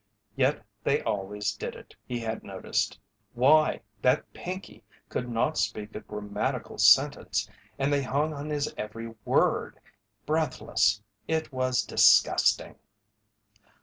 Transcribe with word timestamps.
Yet 0.35 0.63
they 0.83 1.03
always 1.03 1.53
did 1.53 1.75
it, 1.75 1.95
he 2.07 2.17
had 2.19 2.43
noticed. 2.43 2.99
Why, 3.33 3.81
that 4.01 4.33
Pinkey 4.33 4.83
could 5.09 5.29
not 5.29 5.59
speak 5.59 5.93
a 5.93 5.99
grammatical 5.99 6.79
sentence 6.79 7.47
and 7.77 7.93
they 7.93 8.01
hung 8.01 8.33
on 8.33 8.49
his 8.49 8.73
every 8.79 9.13
word, 9.25 9.77
breathless. 10.25 11.03
It 11.27 11.51
was 11.53 11.83
disgusting! 11.83 12.77